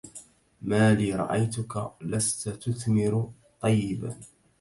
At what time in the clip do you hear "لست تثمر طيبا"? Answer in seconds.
2.01-4.17